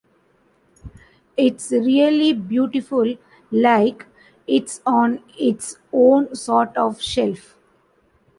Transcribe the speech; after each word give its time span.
It's 1.37 1.69
really 1.69 2.33
beautiful, 2.33 3.15
like 3.51 4.07
it's 4.47 4.81
on 4.83 5.21
its 5.37 5.77
own 5.93 6.33
sort 6.33 6.75
of 6.75 6.99
shelf. 6.99 7.55